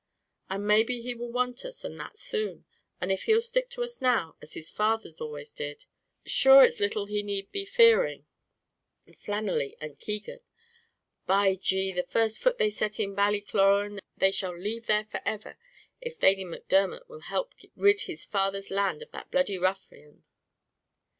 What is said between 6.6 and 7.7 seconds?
it's little he need be